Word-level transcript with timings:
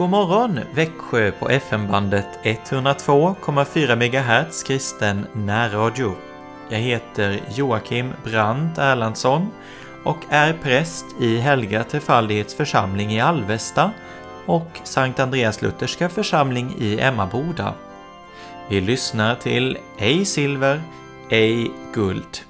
God 0.00 0.10
morgon 0.10 0.60
Växjö 0.74 1.30
på 1.30 1.48
FM-bandet 1.48 2.26
102,4 2.42 3.96
MHz 3.96 4.62
kristen 4.62 5.26
närradio. 5.32 6.14
Jag 6.68 6.78
heter 6.78 7.40
Joakim 7.54 8.12
Brandt 8.24 8.78
Erlandsson 8.78 9.48
och 10.04 10.16
är 10.28 10.52
präst 10.52 11.04
i 11.20 11.38
Helga 11.38 11.84
Trefaldighets 11.84 12.54
församling 12.54 13.12
i 13.12 13.20
Alvesta 13.20 13.90
och 14.46 14.80
Sankt 14.84 15.20
Andreas 15.20 15.62
Lutherska 15.62 16.08
församling 16.08 16.74
i 16.78 17.00
Emmaboda. 17.00 17.74
Vi 18.68 18.80
lyssnar 18.80 19.34
till 19.34 19.78
Ej 19.98 20.24
silver, 20.24 20.82
ej 21.30 21.70
guld. 21.94 22.49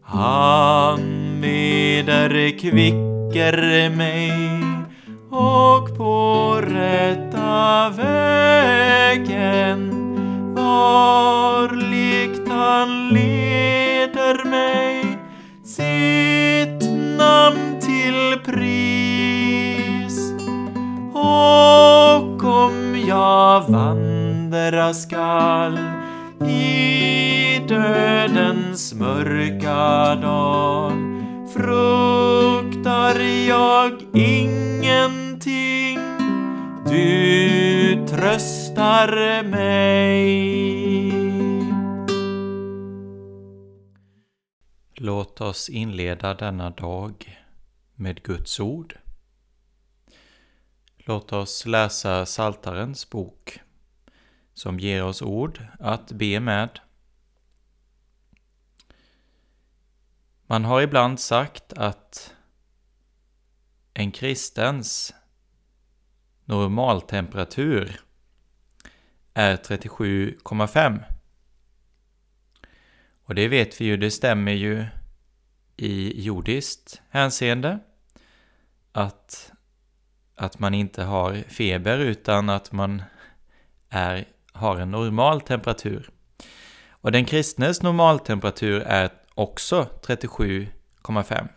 Han 0.02 1.00
vederkvicker 1.40 2.70
mig. 3.90 4.53
Jag 23.14 23.68
vandra 23.68 24.94
skall 24.94 25.78
i 26.48 27.60
dödens 27.68 28.94
mörka 28.94 30.14
dal 30.22 30.92
fruktar 31.52 33.20
jag 33.48 33.92
ingenting 34.14 35.98
du 36.86 38.06
tröstar 38.06 39.42
mig 39.42 40.54
Låt 44.96 45.40
oss 45.40 45.68
inleda 45.68 46.34
denna 46.34 46.70
dag 46.70 47.38
med 47.94 48.22
Guds 48.22 48.60
ord. 48.60 49.03
Låt 51.06 51.32
oss 51.32 51.66
läsa 51.66 52.26
Saltarens 52.26 53.10
bok 53.10 53.60
som 54.54 54.80
ger 54.80 55.04
oss 55.04 55.22
ord 55.22 55.66
att 55.80 56.12
be 56.12 56.40
med. 56.40 56.80
Man 60.46 60.64
har 60.64 60.80
ibland 60.82 61.20
sagt 61.20 61.72
att 61.72 62.34
en 63.94 64.12
kristens 64.12 65.14
normaltemperatur 66.44 68.00
är 69.34 69.56
37,5. 69.56 71.04
Och 73.24 73.34
det 73.34 73.48
vet 73.48 73.80
vi 73.80 73.84
ju, 73.84 73.96
det 73.96 74.10
stämmer 74.10 74.52
ju 74.52 74.86
i 75.76 76.22
jordiskt 76.22 77.02
hänseende. 77.08 77.78
Att, 78.92 79.52
att 80.36 80.58
man 80.58 80.74
inte 80.74 81.02
har 81.02 81.44
feber 81.48 81.98
utan 81.98 82.48
att 82.48 82.72
man 82.72 83.02
är, 83.88 84.24
har 84.52 84.76
en 84.76 84.90
normal 84.90 85.40
temperatur. 85.40 86.10
Och 86.88 87.12
den 87.12 87.24
kristnes 87.24 87.82
normaltemperatur 87.82 88.80
är 88.80 89.10
också 89.34 89.88
37,5. 90.02 91.48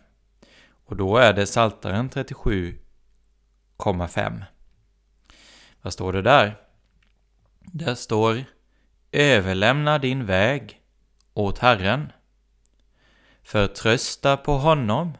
Och 0.84 0.96
då 0.96 1.16
är 1.16 1.32
det 1.32 1.46
saltaren 1.46 2.10
37,5. 2.10 4.44
Vad 5.82 5.92
står 5.92 6.12
det 6.12 6.22
där? 6.22 6.56
Där 7.60 7.94
står 7.94 8.44
Överlämna 9.12 9.98
din 9.98 10.26
väg 10.26 10.82
åt 11.34 11.58
Herren. 11.58 12.12
Förtrösta 13.42 14.36
på 14.36 14.58
honom. 14.58 15.12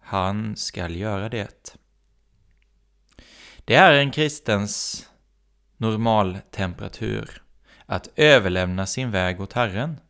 Han 0.00 0.56
skall 0.56 0.96
göra 0.96 1.28
det. 1.28 1.76
Det 3.64 3.74
är 3.74 3.92
en 3.92 4.10
kristens 4.10 5.06
normaltemperatur 5.76 7.42
att 7.86 8.08
överlämna 8.16 8.86
sin 8.86 9.10
väg 9.10 9.40
åt 9.40 9.52
Herren. 9.52 10.00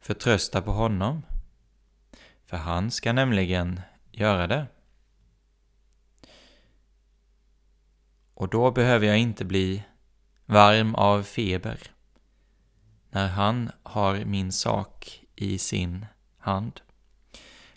Förtrösta 0.00 0.62
på 0.62 0.72
honom. 0.72 1.22
För 2.46 2.56
han 2.56 2.90
ska 2.90 3.12
nämligen 3.12 3.80
göra 4.10 4.46
det. 4.46 4.66
Och 8.34 8.48
då 8.48 8.70
behöver 8.70 9.06
jag 9.06 9.18
inte 9.18 9.44
bli 9.44 9.82
varm 10.46 10.94
av 10.94 11.22
feber 11.22 11.78
när 13.10 13.28
han 13.28 13.70
har 13.82 14.24
min 14.24 14.52
sak 14.52 15.24
i 15.36 15.58
sin 15.58 16.06
hand. 16.38 16.80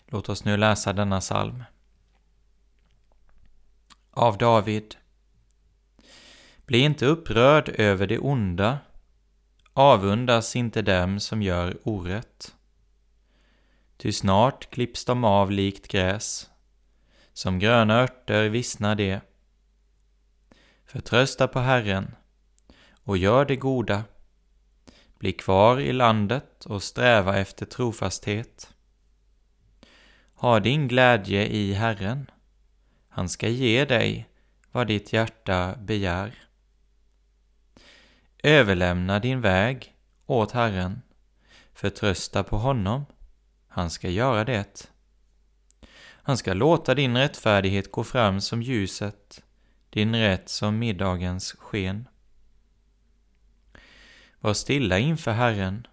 Låt 0.06 0.28
oss 0.28 0.44
nu 0.44 0.56
läsa 0.56 0.92
denna 0.92 1.20
psalm. 1.20 1.64
Av 4.16 4.38
David. 4.38 4.96
Bli 6.66 6.78
inte 6.78 7.06
upprörd 7.06 7.68
över 7.68 8.06
det 8.06 8.18
onda, 8.18 8.78
avundas 9.72 10.56
inte 10.56 10.82
dem 10.82 11.20
som 11.20 11.42
gör 11.42 11.78
orätt. 11.82 12.54
Ty 13.96 14.12
snart 14.12 14.70
klipps 14.70 15.04
de 15.04 15.24
av 15.24 15.50
likt 15.50 15.88
gräs, 15.88 16.50
som 17.32 17.58
gröna 17.58 18.00
örter 18.02 18.48
vissnar 18.48 18.94
de. 18.94 19.20
Förtrösta 20.84 21.48
på 21.48 21.58
Herren 21.58 22.14
och 22.92 23.16
gör 23.16 23.44
det 23.44 23.56
goda. 23.56 24.04
Bli 25.18 25.32
kvar 25.32 25.80
i 25.80 25.92
landet 25.92 26.64
och 26.64 26.82
sträva 26.82 27.38
efter 27.38 27.66
trofasthet. 27.66 28.74
Ha 30.34 30.60
din 30.60 30.88
glädje 30.88 31.46
i 31.46 31.72
Herren. 31.72 32.30
Han 33.16 33.28
ska 33.28 33.48
ge 33.48 33.84
dig 33.84 34.28
vad 34.72 34.86
ditt 34.86 35.12
hjärta 35.12 35.76
begär. 35.76 36.34
Överlämna 38.42 39.18
din 39.18 39.40
väg 39.40 39.94
åt 40.26 40.52
Herren. 40.52 41.02
Förtrösta 41.74 42.44
på 42.44 42.58
honom. 42.58 43.06
Han 43.68 43.90
ska 43.90 44.08
göra 44.08 44.44
det. 44.44 44.90
Han 45.98 46.36
ska 46.36 46.54
låta 46.54 46.94
din 46.94 47.16
rättfärdighet 47.16 47.92
gå 47.92 48.04
fram 48.04 48.40
som 48.40 48.62
ljuset, 48.62 49.42
din 49.90 50.16
rätt 50.16 50.48
som 50.48 50.78
middagens 50.78 51.52
sken. 51.52 52.08
Var 54.40 54.54
stilla 54.54 54.98
inför 54.98 55.32
Herren 55.32 55.86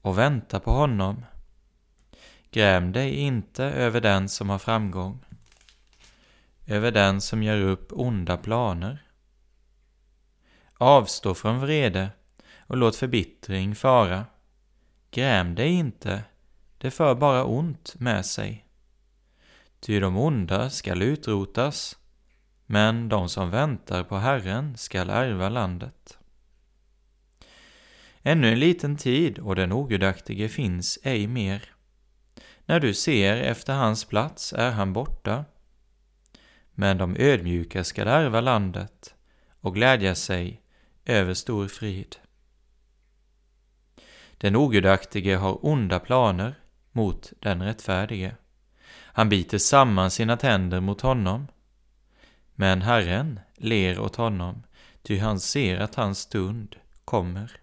och 0.00 0.18
vänta 0.18 0.60
på 0.60 0.70
honom. 0.70 1.24
Gräm 2.50 2.92
dig 2.92 3.14
inte 3.14 3.64
över 3.64 4.00
den 4.00 4.28
som 4.28 4.50
har 4.50 4.58
framgång, 4.58 5.24
över 6.68 6.90
den 6.90 7.20
som 7.20 7.42
gör 7.42 7.60
upp 7.60 7.92
onda 7.92 8.36
planer. 8.36 9.02
Avstå 10.78 11.34
från 11.34 11.60
vrede 11.60 12.10
och 12.58 12.76
låt 12.76 12.96
förbittring 12.96 13.74
fara. 13.74 14.26
Gräm 15.10 15.54
dig 15.54 15.68
inte, 15.68 16.22
det 16.78 16.90
för 16.90 17.14
bara 17.14 17.44
ont 17.44 17.94
med 17.98 18.26
sig. 18.26 18.66
Ty 19.80 20.00
de 20.00 20.16
onda 20.16 20.70
skall 20.70 21.02
utrotas, 21.02 21.98
men 22.66 23.08
de 23.08 23.28
som 23.28 23.50
väntar 23.50 24.04
på 24.04 24.16
Herren 24.16 24.76
skall 24.76 25.10
ärva 25.10 25.48
landet. 25.48 26.18
Ännu 28.22 28.52
en 28.52 28.58
liten 28.58 28.96
tid 28.96 29.38
och 29.38 29.56
den 29.56 29.72
ogudaktige 29.72 30.48
finns 30.48 30.98
ej 31.02 31.26
mer. 31.26 31.74
När 32.66 32.80
du 32.80 32.94
ser 32.94 33.36
efter 33.36 33.74
hans 33.74 34.04
plats 34.04 34.52
är 34.52 34.70
han 34.70 34.92
borta. 34.92 35.44
Men 36.80 36.98
de 36.98 37.16
ödmjuka 37.16 37.84
skall 37.84 38.08
ärva 38.08 38.40
landet 38.40 39.14
och 39.60 39.74
glädja 39.74 40.14
sig 40.14 40.62
över 41.04 41.34
stor 41.34 41.68
frid. 41.68 42.16
Den 44.38 44.56
ogudaktige 44.56 45.36
har 45.36 45.66
onda 45.66 45.98
planer 45.98 46.54
mot 46.92 47.32
den 47.40 47.62
rättfärdige. 47.62 48.36
Han 48.90 49.28
biter 49.28 49.58
samman 49.58 50.10
sina 50.10 50.36
tänder 50.36 50.80
mot 50.80 51.00
honom. 51.00 51.46
Men 52.54 52.82
Herren 52.82 53.40
ler 53.56 53.98
åt 53.98 54.16
honom, 54.16 54.62
ty 55.02 55.18
han 55.18 55.40
ser 55.40 55.78
att 55.78 55.94
hans 55.94 56.18
stund 56.18 56.76
kommer. 57.04 57.60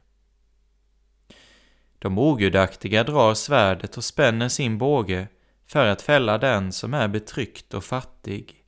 De 2.00 2.18
ogudaktiga 2.18 3.04
drar 3.04 3.34
svärdet 3.34 3.98
och 3.98 4.04
spänner 4.04 4.50
sin 4.50 4.78
båge 4.78 5.28
för 5.66 5.86
att 5.86 6.02
fälla 6.02 6.38
den 6.38 6.72
som 6.72 6.94
är 6.94 7.08
betryckt 7.08 7.74
och 7.74 7.84
fattig, 7.84 8.65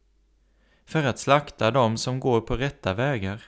för 0.87 1.03
att 1.03 1.19
slakta 1.19 1.71
dem 1.71 1.97
som 1.97 2.19
går 2.19 2.41
på 2.41 2.57
rätta 2.57 2.93
vägar. 2.93 3.41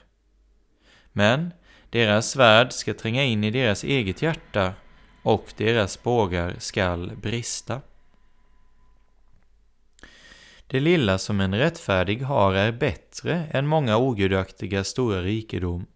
Men 1.12 1.52
deras 1.90 2.30
svärd 2.30 2.72
ska 2.72 2.94
tränga 2.94 3.24
in 3.24 3.44
i 3.44 3.50
deras 3.50 3.84
eget 3.84 4.22
hjärta 4.22 4.74
och 5.22 5.52
deras 5.56 6.02
bågar 6.02 6.56
skall 6.58 7.16
brista. 7.16 7.80
Det 10.66 10.80
lilla 10.80 11.18
som 11.18 11.40
en 11.40 11.54
rättfärdig 11.54 12.22
har 12.22 12.54
är 12.54 12.72
bättre 12.72 13.46
än 13.50 13.66
många 13.66 13.96
ogudaktiga 13.96 14.84
stora 14.84 15.22
rikedom. 15.22 15.86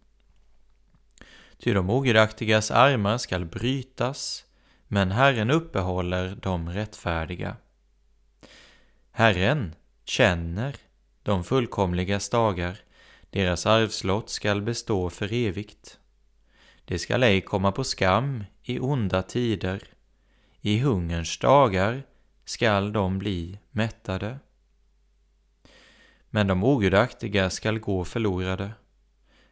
Ty 1.59 1.75
de 1.75 1.91
ogudaktigas 1.91 2.71
armar 2.71 3.19
skall 3.19 3.45
brytas, 3.45 4.45
men 4.89 5.11
Herren 5.11 5.51
uppehåller 5.51 6.37
de 6.43 6.69
rättfärdiga. 6.69 7.57
Herren 9.11 9.75
känner 10.05 10.77
de 11.25 11.45
fullkomligas 11.45 12.29
dagar, 12.29 12.79
deras 13.31 13.67
arvslott 13.67 14.31
skall 14.31 14.63
bestå 14.63 15.11
för 15.11 15.33
evigt. 15.33 15.99
Det 16.85 16.99
skall 16.99 17.23
ej 17.23 17.41
komma 17.41 17.73
på 17.73 17.85
skam 17.85 18.45
i 18.63 18.79
onda 18.79 19.23
tider, 19.23 19.83
i 20.61 20.79
hungerns 20.79 21.39
dagar 21.39 22.03
skall 22.45 22.93
de 22.93 23.19
bli 23.19 23.59
mättade. 23.71 24.39
Men 26.31 26.47
de 26.47 26.65
ogudaktiga 26.65 27.51
skall 27.51 27.79
gå 27.79 28.05
förlorade. 28.05 28.73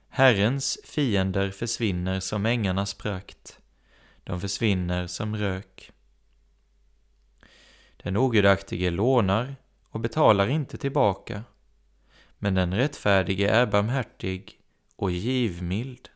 Herrens 0.09 0.79
fiender 0.85 1.51
försvinner 1.51 2.21
som 2.21 2.47
ängarnas 2.47 2.95
prakt, 2.95 3.59
de 4.25 4.41
försvinner 4.41 5.07
som 5.07 5.37
rök. 5.37 5.93
Den 7.97 8.17
ogudaktige 8.17 8.91
lånar 8.91 9.57
och 9.89 10.01
betalar 10.01 10.49
inte 10.49 10.79
tillbaka, 10.79 11.45
men 12.45 12.55
den 12.55 12.75
rättfärdige 12.75 13.51
är 13.51 13.67
barmhärtig 13.67 14.61
och 14.97 15.11
givmild. 15.11 16.09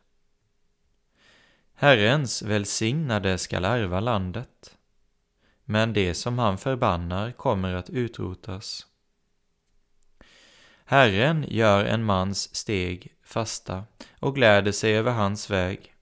Herrens 1.73 2.41
välsignade 2.41 3.37
skall 3.37 3.65
ärva 3.65 3.99
landet, 3.99 4.77
men 5.63 5.93
det 5.93 6.13
som 6.13 6.39
han 6.39 6.57
förbannar 6.57 7.31
kommer 7.31 7.73
att 7.73 7.89
utrotas. 7.89 8.87
Herren 10.85 11.45
gör 11.47 11.85
en 11.85 12.03
mans 12.03 12.55
steg 12.55 13.13
fasta 13.23 13.85
och 14.19 14.35
gläder 14.35 14.71
sig 14.71 14.97
över 14.97 15.11
hans 15.11 15.49
väg. 15.49 15.95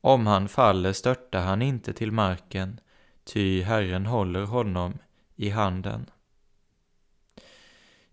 Om 0.00 0.26
han 0.26 0.48
faller 0.48 0.92
störtar 0.92 1.40
han 1.40 1.62
inte 1.62 1.92
till 1.92 2.12
marken, 2.12 2.80
ty 3.24 3.62
Herren 3.62 4.06
håller 4.06 4.42
honom 4.42 4.98
i 5.36 5.50
handen. 5.50 6.10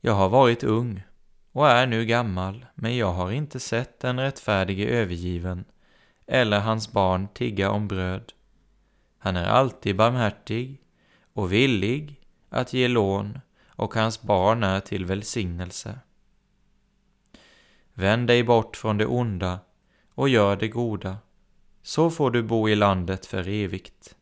Jag 0.01 0.13
har 0.13 0.29
varit 0.29 0.63
ung 0.63 1.03
och 1.51 1.69
är 1.69 1.87
nu 1.87 2.05
gammal, 2.05 2.65
men 2.75 2.97
jag 2.97 3.13
har 3.13 3.31
inte 3.31 3.59
sett 3.59 3.99
den 3.99 4.19
rättfärdige 4.19 4.87
övergiven 4.89 5.65
eller 6.27 6.59
hans 6.59 6.91
barn 6.91 7.27
tigga 7.33 7.71
om 7.71 7.87
bröd. 7.87 8.33
Han 9.17 9.35
är 9.35 9.45
alltid 9.45 9.95
barmhärtig 9.95 10.81
och 11.33 11.53
villig 11.53 12.21
att 12.49 12.73
ge 12.73 12.87
lån 12.87 13.39
och 13.67 13.93
hans 13.93 14.21
barn 14.21 14.63
är 14.63 14.79
till 14.79 15.05
välsignelse. 15.05 15.99
Vänd 17.93 18.27
dig 18.27 18.43
bort 18.43 18.77
från 18.77 18.97
det 18.97 19.05
onda 19.05 19.59
och 20.15 20.29
gör 20.29 20.55
det 20.55 20.67
goda, 20.67 21.17
så 21.81 22.09
får 22.09 22.31
du 22.31 22.43
bo 22.43 22.69
i 22.69 22.75
landet 22.75 23.25
för 23.25 23.47
evigt. 23.47 24.15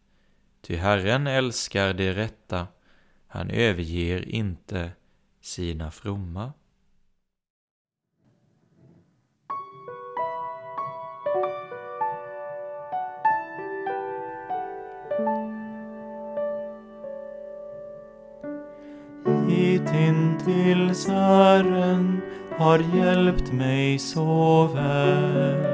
Ty 0.62 0.76
Herren 0.76 1.28
älskar 1.28 1.94
det 1.94 2.14
rätta, 2.14 2.68
han 3.28 3.50
överger 3.50 4.30
inte 4.30 4.92
sina 5.42 5.92
fromma. 5.92 6.54
Tills 20.48 21.08
Herren 21.08 22.22
har 22.58 22.80
hjälpt 22.96 23.52
mig 23.52 24.00
så 24.00 24.70
väl 24.76 25.66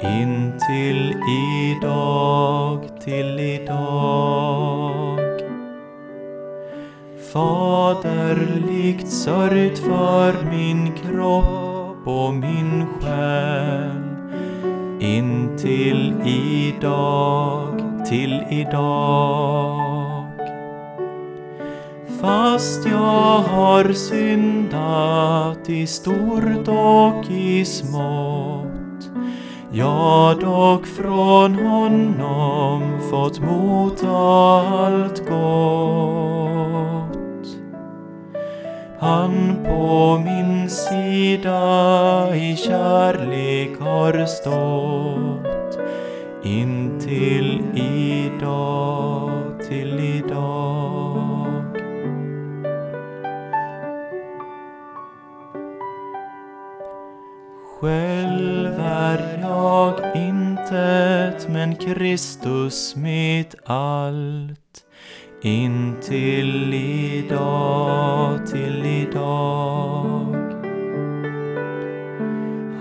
intill 0.00 1.14
idag, 1.70 2.80
till 3.04 3.40
idag. 3.40 5.18
Faderligt 7.32 9.08
sörjt 9.08 9.78
för 9.78 10.34
min 10.50 10.92
kropp 10.92 12.06
och 12.06 12.34
min 12.34 12.86
själ 13.00 14.02
intill 15.00 16.14
idag, 16.24 17.80
till 18.08 18.42
idag. 18.50 19.93
Fast 22.24 22.86
jag 22.86 23.38
har 23.38 23.92
syndat 23.92 25.70
i 25.70 25.86
stort 25.86 26.68
och 26.68 27.30
i 27.30 27.64
smått. 27.64 29.10
Jag 29.72 30.40
dock 30.40 30.86
från 30.86 31.54
honom 31.54 33.00
fått 33.10 33.40
motta 33.40 34.10
allt 34.10 35.28
gott. 35.28 36.44
Han 39.00 39.56
på 39.64 40.18
min 40.24 40.70
sida 40.70 42.36
i 42.36 42.56
kärlek 42.56 43.80
har 43.80 44.26
stått. 44.26 45.78
Intill 46.42 47.62
idag, 47.74 49.13
jag 59.54 60.16
intet, 60.16 61.48
men 61.48 61.76
Kristus 61.76 62.96
mitt 62.96 63.54
allt. 63.64 64.84
intill 65.42 66.74
idag, 66.74 68.46
till 68.46 68.86
idag. 68.86 70.34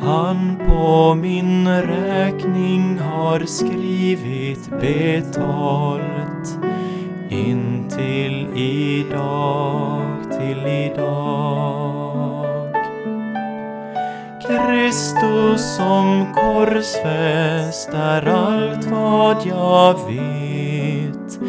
han 0.02 0.58
på 0.68 1.16
min 1.16 1.68
räkning 1.68 3.00
har 3.00 3.46
skrivit 3.46 4.70
betalt 4.80 6.58
intill 7.30 8.48
idag, 8.58 10.32
till 10.40 10.68
idag. 10.68 12.03
Kristus 14.48 15.76
som 15.76 16.34
korsfäst 16.34 17.90
är 17.94 18.28
allt 18.28 18.86
vad 18.86 19.38
jag 19.46 19.94
vet. 20.08 21.40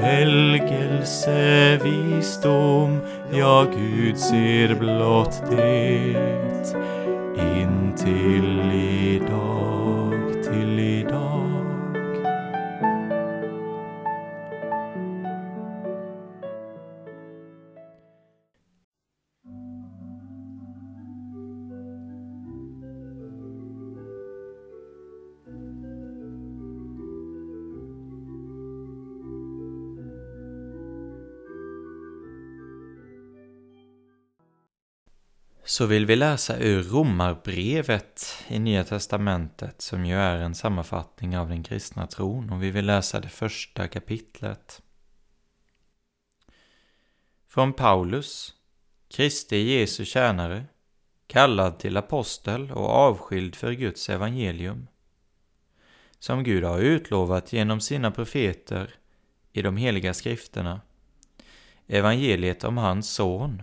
Helgelse, 0.00 1.76
visdom, 1.84 3.00
ja, 3.32 3.66
Gud 3.76 4.18
ser 4.18 4.74
blott 4.74 5.42
det. 5.50 6.16
Intill 7.60 8.72
idag, 8.72 9.75
Så 35.76 35.86
vill 35.86 36.06
vi 36.06 36.16
läsa 36.16 36.58
ur 36.58 36.82
Romarbrevet 36.82 38.44
i 38.48 38.58
Nya 38.58 38.84
Testamentet 38.84 39.82
som 39.82 40.06
ju 40.06 40.14
är 40.14 40.36
en 40.36 40.54
sammanfattning 40.54 41.38
av 41.38 41.48
den 41.48 41.62
kristna 41.62 42.06
tron 42.06 42.50
och 42.50 42.62
vi 42.62 42.70
vill 42.70 42.86
läsa 42.86 43.20
det 43.20 43.28
första 43.28 43.88
kapitlet. 43.88 44.82
Från 47.48 47.72
Paulus, 47.72 48.54
Kristi 49.08 49.56
Jesu 49.56 50.04
tjänare, 50.04 50.64
kallad 51.26 51.78
till 51.78 51.96
apostel 51.96 52.72
och 52.72 52.90
avskild 52.90 53.56
för 53.56 53.72
Guds 53.72 54.10
evangelium, 54.10 54.86
som 56.18 56.44
Gud 56.44 56.64
har 56.64 56.78
utlovat 56.78 57.52
genom 57.52 57.80
sina 57.80 58.10
profeter 58.10 58.94
i 59.52 59.62
de 59.62 59.76
heliga 59.76 60.14
skrifterna, 60.14 60.80
evangeliet 61.86 62.64
om 62.64 62.76
hans 62.76 63.10
son, 63.10 63.62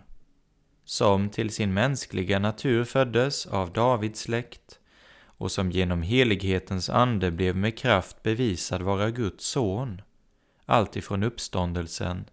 som 0.86 1.30
till 1.30 1.50
sin 1.50 1.74
mänskliga 1.74 2.40
natur 2.40 2.84
föddes 2.84 3.46
av 3.46 3.74
Davids 3.74 4.20
släkt 4.20 4.80
och 5.26 5.52
som 5.52 5.72
genom 5.72 6.02
helighetens 6.02 6.90
ande 6.90 7.32
blev 7.32 7.56
med 7.56 7.78
kraft 7.78 8.24
bevisad 8.24 8.82
vara 8.82 9.12
Guds 9.12 9.46
son, 9.46 10.02
alltifrån 10.66 11.24
uppståndelsen 11.24 12.26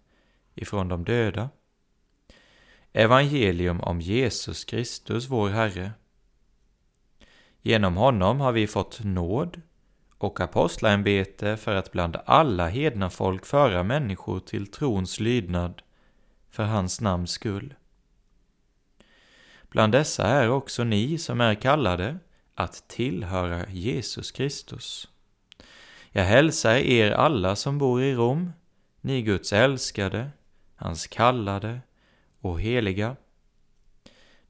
ifrån 0.55 0.87
de 0.87 1.03
döda. 1.03 1.49
Evangelium 2.93 3.81
om 3.81 4.01
Jesus 4.01 4.65
Kristus, 4.65 5.29
vår 5.29 5.49
Herre. 5.49 5.91
Genom 7.61 7.97
honom 7.97 8.39
har 8.39 8.51
vi 8.51 8.67
fått 8.67 9.03
nåd 9.03 9.61
och 10.17 10.39
apostlaämbete 10.39 11.57
för 11.57 11.75
att 11.75 11.91
bland 11.91 12.17
alla 12.25 12.67
hedna 12.67 13.09
folk 13.09 13.45
föra 13.45 13.83
människor 13.83 14.39
till 14.39 14.67
trons 14.67 15.19
lydnad 15.19 15.81
för 16.49 16.63
hans 16.63 17.01
namns 17.01 17.31
skull. 17.31 17.73
Bland 19.71 19.93
dessa 19.93 20.27
är 20.27 20.49
också 20.49 20.83
ni 20.83 21.17
som 21.17 21.41
är 21.41 21.55
kallade 21.55 22.17
att 22.55 22.87
tillhöra 22.87 23.69
Jesus 23.69 24.31
Kristus. 24.31 25.07
Jag 26.09 26.23
hälsar 26.23 26.75
er 26.75 27.11
alla 27.11 27.55
som 27.55 27.77
bor 27.77 28.03
i 28.03 28.15
Rom, 28.15 28.53
ni 29.01 29.21
Guds 29.21 29.53
älskade, 29.53 30.31
hans 30.75 31.07
kallade 31.07 31.81
och 32.41 32.61
heliga. 32.61 33.15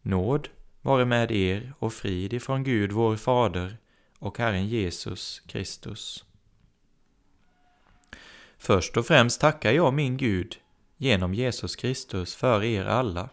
Nåd 0.01 0.49
vare 0.81 1.05
med 1.05 1.31
er 1.31 1.73
och 1.79 1.93
frid 1.93 2.33
ifrån 2.33 2.63
Gud 2.63 2.91
vår 2.91 3.15
Fader 3.15 3.77
och 4.19 4.37
Herren 4.37 4.67
Jesus 4.67 5.39
Kristus. 5.39 6.25
Först 8.57 8.97
och 8.97 9.05
främst 9.05 9.41
tackar 9.41 9.71
jag 9.71 9.93
min 9.93 10.17
Gud 10.17 10.55
genom 10.97 11.33
Jesus 11.33 11.75
Kristus 11.75 12.35
för 12.35 12.63
er 12.63 12.85
alla 12.85 13.29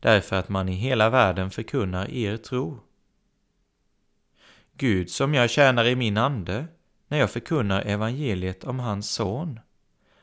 därför 0.00 0.36
att 0.36 0.48
man 0.48 0.68
i 0.68 0.72
hela 0.72 1.10
världen 1.10 1.50
förkunnar 1.50 2.10
er 2.10 2.36
tro. 2.36 2.80
Gud 4.76 5.10
som 5.10 5.34
jag 5.34 5.50
tjänar 5.50 5.84
i 5.84 5.96
min 5.96 6.16
ande 6.16 6.66
när 7.08 7.18
jag 7.18 7.30
förkunnar 7.30 7.82
evangeliet 7.82 8.64
om 8.64 8.78
hans 8.78 9.10
son. 9.10 9.60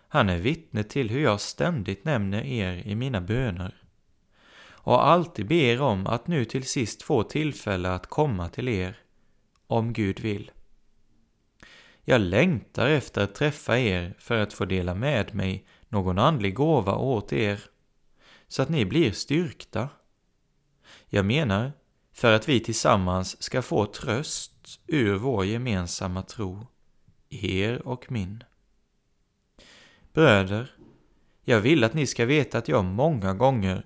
Han 0.08 0.30
är 0.30 0.38
vittne 0.38 0.84
till 0.84 1.10
hur 1.10 1.22
jag 1.22 1.42
ständigt 1.42 2.06
nämner 2.06 2.44
er 2.44 2.88
i 2.88 2.96
mina 2.96 3.22
böner 3.22 3.88
och 4.88 5.08
alltid 5.08 5.48
ber 5.48 5.82
om 5.82 6.08
att 6.08 6.28
nu 6.28 6.46
till 6.46 6.64
sist 6.64 7.02
få 7.02 7.24
tillfälle 7.24 7.90
att 7.90 8.08
komma 8.08 8.50
till 8.50 8.70
er, 8.70 8.98
om 9.68 9.94
Gud 9.94 10.20
vill. 10.20 10.52
Jag 12.04 12.22
längtar 12.22 12.88
efter 12.88 13.24
att 13.24 13.36
träffa 13.36 13.80
er 13.80 14.14
för 14.20 14.38
att 14.38 14.54
få 14.54 14.66
dela 14.66 14.96
med 14.96 15.36
mig 15.36 15.66
någon 15.90 16.20
andlig 16.20 16.56
gåva 16.56 16.96
åt 16.96 17.34
er 17.34 17.60
så 18.48 18.62
att 18.62 18.70
ni 18.70 18.86
blir 18.86 19.12
styrkta. 19.12 19.90
Jag 21.08 21.26
menar, 21.26 21.72
för 22.14 22.34
att 22.34 22.50
vi 22.50 22.60
tillsammans 22.60 23.44
ska 23.44 23.62
få 23.62 23.86
tröst 23.86 24.80
ur 24.88 25.16
vår 25.16 25.46
gemensamma 25.46 26.22
tro, 26.22 26.68
er 27.30 27.88
och 27.88 28.12
min. 28.12 28.44
Bröder, 30.14 30.76
jag 31.44 31.62
vill 31.62 31.84
att 31.84 31.94
ni 31.94 32.08
ska 32.08 32.26
veta 32.26 32.58
att 32.58 32.68
jag 32.68 32.86
många 32.86 33.34
gånger 33.34 33.86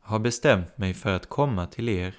har 0.00 0.18
bestämt 0.18 0.78
mig 0.78 0.94
för 0.94 1.12
att 1.12 1.28
komma 1.28 1.66
till 1.66 1.88
er 1.88 2.14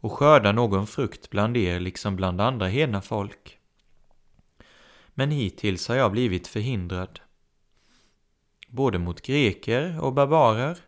och 0.00 0.12
skörda 0.12 0.52
någon 0.52 0.86
frukt 0.86 1.30
bland 1.30 1.56
er 1.56 1.80
liksom 1.80 2.16
bland 2.16 2.40
andra 2.40 2.66
hedna 2.66 3.02
folk. 3.02 3.58
Men 5.14 5.30
hittills 5.30 5.88
har 5.88 5.96
jag 5.96 6.12
blivit 6.12 6.46
förhindrad 6.46 7.20
både 8.68 8.98
mot 8.98 9.22
greker 9.22 10.00
och 10.00 10.12
barbarer, 10.12 10.78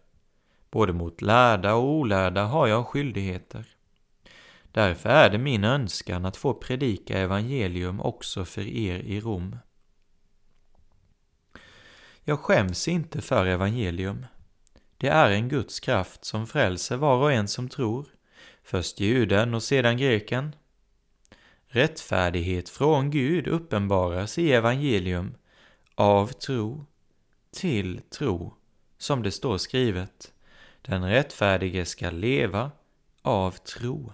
både 0.71 0.93
mot 0.93 1.23
lärda 1.23 1.75
och 1.75 1.89
olärda 1.89 2.45
har 2.45 2.67
jag 2.67 2.87
skyldigheter. 2.87 3.65
Därför 4.73 5.09
är 5.09 5.31
det 5.31 5.39
min 5.39 5.65
önskan 5.65 6.25
att 6.25 6.37
få 6.37 6.55
predika 6.55 7.19
evangelium 7.19 8.01
också 8.01 8.45
för 8.45 8.67
er 8.67 8.99
i 8.99 9.21
Rom. 9.21 9.57
Jag 12.25 12.39
skäms 12.39 12.89
inte 12.89 13.21
för 13.21 13.47
evangelium. 13.47 14.27
Det 14.97 15.09
är 15.09 15.31
en 15.31 15.49
Guds 15.49 15.81
kraft 15.81 16.25
som 16.25 16.47
frälser 16.47 16.97
var 16.97 17.17
och 17.17 17.33
en 17.33 17.49
som 17.49 17.69
tror, 17.69 18.07
först 18.63 19.01
juden 19.01 19.55
och 19.55 19.63
sedan 19.63 19.97
greken. 19.97 20.55
Rättfärdighet 21.67 22.69
från 22.69 23.11
Gud 23.11 23.47
uppenbaras 23.47 24.39
i 24.39 24.53
evangelium 24.53 25.35
av 25.95 26.27
tro 26.27 26.85
till 27.51 28.01
tro, 28.11 28.55
som 28.99 29.23
det 29.23 29.31
står 29.31 29.59
skrivet. 29.59 30.33
Den 30.83 31.05
rättfärdige 31.05 31.85
ska 31.85 32.11
leva 32.11 32.71
av 33.23 33.51
tro. 33.51 34.13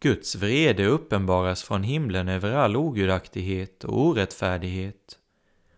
Guds 0.00 0.34
vrede 0.34 0.86
uppenbaras 0.86 1.62
från 1.62 1.82
himlen 1.82 2.28
över 2.28 2.52
all 2.52 2.76
ogudaktighet 2.76 3.84
och 3.84 4.06
orättfärdighet 4.06 5.18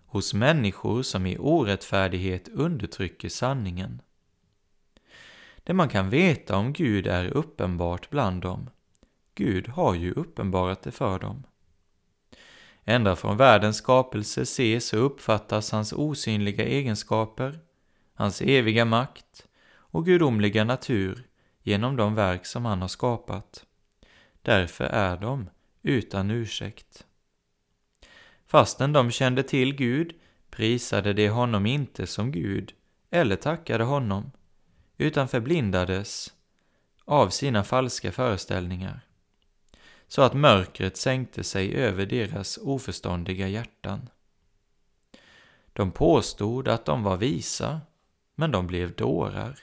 hos 0.07 0.35
människor 0.35 1.03
som 1.03 1.27
i 1.27 1.39
orättfärdighet 1.39 2.49
undertrycker 2.49 3.29
sanningen. 3.29 4.03
Det 5.65 5.73
man 5.73 5.89
kan 5.89 6.11
veta 6.11 6.57
om 6.57 6.73
Gud 6.73 7.07
är 7.07 7.27
uppenbart 7.27 8.11
bland 8.11 8.43
dem. 8.43 8.71
Gud 9.35 9.69
har 9.69 9.95
ju 9.95 10.13
uppenbarat 10.13 10.83
det 10.83 10.91
för 10.91 11.19
dem. 11.19 11.43
Ända 12.85 13.17
från 13.17 13.37
världens 13.37 13.77
skapelse 13.77 14.43
ses 14.43 14.93
och 14.93 15.07
uppfattas 15.07 15.73
hans 15.73 15.93
osynliga 15.93 16.65
egenskaper, 16.65 17.59
hans 18.15 18.43
eviga 18.43 18.85
makt 18.85 19.47
och 19.75 20.07
gudomliga 20.07 20.65
natur 20.65 21.27
genom 21.63 21.97
de 21.97 22.15
verk 22.15 22.47
som 22.47 22.65
han 22.65 22.81
har 22.81 22.89
skapat. 22.89 23.65
Därför 24.43 24.85
är 24.85 25.17
de 25.17 25.51
utan 25.83 26.31
ursäkt. 26.31 27.07
Fastän 28.47 28.93
de 28.93 29.11
kände 29.11 29.43
till 29.43 29.75
Gud 29.75 30.15
prisade 30.51 31.13
de 31.13 31.29
honom 31.29 31.67
inte 31.67 32.07
som 32.07 32.33
Gud 32.33 32.73
eller 33.11 33.37
tackade 33.37 33.85
honom, 33.85 34.31
utan 34.99 35.29
förblindades 35.29 36.33
av 37.05 37.29
sina 37.29 37.65
falska 37.65 38.13
föreställningar 38.13 39.04
så 40.09 40.23
att 40.23 40.35
mörkret 40.35 40.97
sänkte 40.97 41.45
sig 41.45 41.75
över 41.75 42.07
deras 42.07 42.59
oförståndiga 42.59 43.49
hjärtan. 43.49 44.09
De 45.73 45.93
påstod 45.93 46.69
att 46.69 46.85
de 46.85 47.03
var 47.03 47.17
visa, 47.17 47.81
men 48.35 48.51
de 48.51 48.67
blev 48.67 48.95
dårar. 48.95 49.59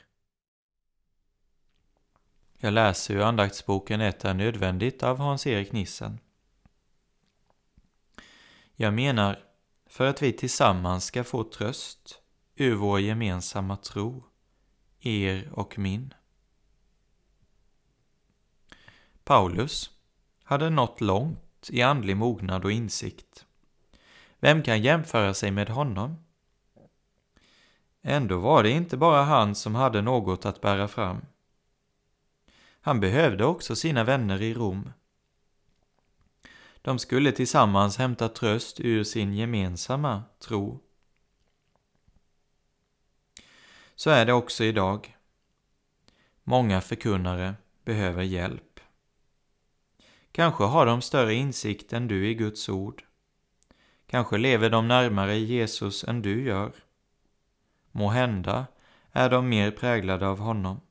Jag 2.58 2.74
läser 2.74 3.14
ur 3.14 3.22
andaktsboken 3.22 4.02
Ett 4.02 4.26
är 4.26 4.34
nödvändigt 4.34 5.04
av 5.04 5.18
Hans-Erik 5.18 5.72
Nissen. 5.72 6.20
Jag 8.76 8.94
menar, 8.94 9.40
för 9.86 10.06
att 10.06 10.22
vi 10.22 10.34
tillsammans 10.34 11.06
ska 11.06 11.24
få 11.24 11.44
tröst 11.44 12.22
ur 12.56 12.76
vår 12.76 13.00
gemensamma 13.00 13.78
tro, 13.78 14.24
er 15.00 15.50
och 15.54 15.80
min. 15.80 16.14
Paulus 19.24 19.90
hade 20.52 20.70
nått 20.70 21.02
långt 21.02 21.70
i 21.70 21.82
andlig 21.82 22.18
mognad 22.18 22.66
och 22.66 22.72
insikt. 22.72 23.46
Vem 24.40 24.64
kan 24.64 24.82
jämföra 24.82 25.34
sig 25.34 25.52
med 25.52 25.70
honom? 25.70 26.18
Ändå 28.02 28.40
var 28.40 28.64
det 28.64 28.70
inte 28.70 28.98
bara 28.98 29.24
han 29.24 29.56
som 29.56 29.76
hade 29.76 30.02
något 30.02 30.46
att 30.46 30.62
bära 30.62 30.88
fram. 30.88 31.26
Han 32.82 33.00
behövde 33.00 33.46
också 33.46 33.76
sina 33.76 34.04
vänner 34.04 34.42
i 34.42 34.54
Rom. 34.54 34.94
De 36.82 37.00
skulle 37.00 37.32
tillsammans 37.32 37.98
hämta 37.98 38.30
tröst 38.30 38.80
ur 38.80 39.04
sin 39.04 39.34
gemensamma 39.34 40.24
tro. 40.40 40.80
Så 43.96 44.10
är 44.10 44.26
det 44.26 44.34
också 44.34 44.64
idag. 44.64 45.18
Många 46.44 46.82
förkunnare 46.82 47.56
behöver 47.86 48.24
hjälp. 48.24 48.71
Kanske 50.32 50.64
har 50.64 50.86
de 50.86 51.02
större 51.02 51.34
insikt 51.34 51.94
än 51.94 52.08
du 52.08 52.28
i 52.28 52.34
Guds 52.34 52.70
ord. 52.70 53.04
Kanske 54.08 54.38
lever 54.38 54.70
de 54.70 54.88
närmare 54.88 55.38
Jesus 55.38 56.04
än 56.04 56.22
du 56.22 56.44
gör. 56.44 56.72
Må 57.92 58.10
hända 58.10 58.68
är 59.12 59.30
de 59.30 59.50
mer 59.50 59.72
präglade 59.72 60.28
av 60.28 60.40
honom. 60.40 60.82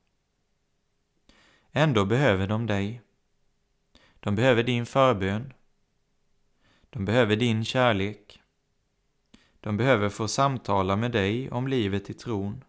Ändå 1.73 2.05
behöver 2.05 2.49
de 2.49 2.67
dig. 2.67 3.03
De 4.21 4.35
behöver 4.35 4.63
din 4.63 4.87
förbön. 4.87 5.53
De 6.91 7.05
behöver 7.05 7.37
din 7.37 7.65
kärlek. 7.65 8.41
De 9.61 9.77
behöver 9.77 10.09
få 10.09 10.29
samtala 10.29 10.97
med 10.97 11.13
dig 11.13 11.51
om 11.51 11.69
livet 11.69 12.11
i 12.11 12.15
tron. 12.15 12.65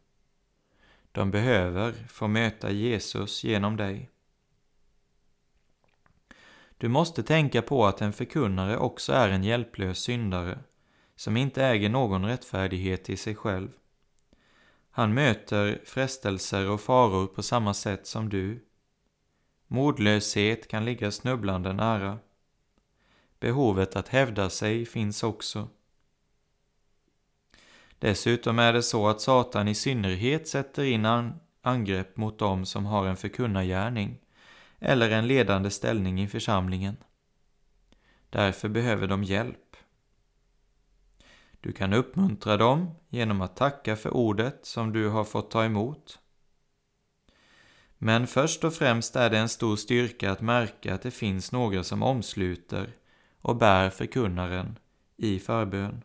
De 1.12 1.32
behöver 1.32 1.94
få 2.10 2.28
möta 2.28 2.72
Jesus 2.72 3.44
genom 3.44 3.78
dig. 3.78 4.11
Du 6.82 6.88
måste 6.88 7.24
tänka 7.24 7.62
på 7.62 7.86
att 7.86 8.02
en 8.02 8.14
förkunnare 8.14 8.78
också 8.78 9.14
är 9.14 9.30
en 9.30 9.44
hjälplös 9.44 10.00
syndare, 10.00 10.60
som 11.16 11.38
inte 11.38 11.66
äger 11.66 11.90
någon 11.90 12.26
rättfärdighet 12.26 13.10
i 13.10 13.18
sig 13.18 13.36
själv. 13.36 13.70
Han 14.92 15.14
möter 15.14 15.82
frestelser 15.86 16.70
och 16.70 16.82
faror 16.82 17.28
på 17.28 17.44
samma 17.44 17.74
sätt 17.74 18.08
som 18.08 18.30
du. 18.30 18.66
Modlöshet 19.68 20.68
kan 20.68 20.86
ligga 20.86 21.12
snubblande 21.12 21.74
nära. 21.74 22.20
Behovet 23.40 23.96
att 23.96 24.08
hävda 24.08 24.50
sig 24.50 24.86
finns 24.86 25.24
också. 25.24 25.68
Dessutom 28.00 28.60
är 28.60 28.74
det 28.74 28.84
så 28.84 29.08
att 29.08 29.22
Satan 29.22 29.68
i 29.68 29.76
synnerhet 29.76 30.48
sätter 30.48 30.84
in 30.84 31.34
angrepp 31.62 32.18
mot 32.18 32.40
dem 32.40 32.66
som 32.66 32.86
har 32.86 33.06
en 33.06 33.18
förkunnargärning 33.18 34.21
eller 34.82 35.10
en 35.10 35.28
ledande 35.28 35.70
ställning 35.70 36.22
i 36.22 36.28
församlingen. 36.28 36.98
Därför 38.30 38.70
behöver 38.70 39.08
de 39.08 39.24
hjälp. 39.24 39.76
Du 41.60 41.72
kan 41.72 41.94
uppmuntra 41.94 42.58
dem 42.58 42.96
genom 43.10 43.42
att 43.42 43.56
tacka 43.56 43.96
för 43.96 44.14
ordet 44.14 44.66
som 44.66 44.94
du 44.94 45.10
har 45.10 45.24
fått 45.24 45.52
ta 45.52 45.66
emot. 45.66 46.20
Men 47.98 48.28
först 48.28 48.64
och 48.64 48.74
främst 48.74 49.16
är 49.16 49.30
det 49.30 49.38
en 49.38 49.50
stor 49.50 49.76
styrka 49.76 50.32
att 50.32 50.42
märka 50.42 50.94
att 50.94 51.02
det 51.02 51.12
finns 51.12 51.52
några 51.52 51.84
som 51.84 52.04
omsluter 52.04 52.94
och 53.42 53.56
bär 53.56 53.90
förkunnaren 53.90 54.80
i 55.18 55.40
förbön. 55.40 56.04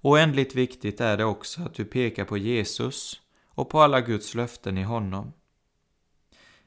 Oändligt 0.00 0.54
viktigt 0.54 1.00
är 1.00 1.16
det 1.16 1.24
också 1.24 1.62
att 1.62 1.74
du 1.74 1.84
pekar 1.84 2.24
på 2.24 2.38
Jesus 2.38 3.20
och 3.46 3.70
på 3.70 3.80
alla 3.80 4.00
Guds 4.00 4.34
löften 4.34 4.78
i 4.78 4.82
honom. 4.82 5.32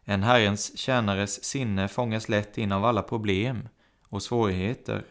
En 0.09 0.23
Herrens 0.23 0.77
tjänares 0.77 1.43
sinne 1.43 1.87
fångas 1.87 2.29
lätt 2.29 2.57
in 2.57 2.71
av 2.71 2.85
alla 2.85 3.01
problem 3.01 3.69
och 4.03 4.23
svårigheter. 4.23 5.05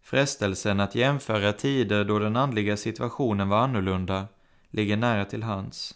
Frestelsen 0.00 0.80
att 0.80 0.94
jämföra 0.94 1.52
tider 1.52 2.04
då 2.04 2.18
den 2.18 2.36
andliga 2.36 2.76
situationen 2.76 3.48
var 3.48 3.58
annorlunda 3.58 4.26
ligger 4.68 4.96
nära 4.96 5.24
till 5.24 5.42
hands. 5.42 5.94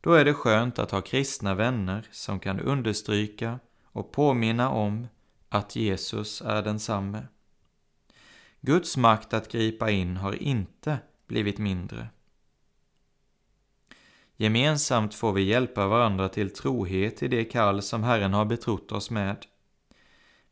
Då 0.00 0.12
är 0.12 0.24
det 0.24 0.34
skönt 0.34 0.78
att 0.78 0.90
ha 0.90 1.00
kristna 1.00 1.54
vänner 1.54 2.08
som 2.10 2.40
kan 2.40 2.60
understryka 2.60 3.58
och 3.84 4.12
påminna 4.12 4.70
om 4.70 5.08
att 5.48 5.76
Jesus 5.76 6.42
är 6.42 6.62
densamme. 6.62 7.26
Guds 8.60 8.96
makt 8.96 9.34
att 9.34 9.52
gripa 9.52 9.90
in 9.90 10.16
har 10.16 10.42
inte 10.42 10.98
blivit 11.26 11.58
mindre. 11.58 12.08
Gemensamt 14.40 15.14
får 15.14 15.32
vi 15.32 15.42
hjälpa 15.42 15.86
varandra 15.86 16.28
till 16.28 16.50
trohet 16.50 17.22
i 17.22 17.28
det 17.28 17.44
kall 17.44 17.82
som 17.82 18.02
Herren 18.02 18.34
har 18.34 18.44
betrott 18.44 18.92
oss 18.92 19.10
med. 19.10 19.46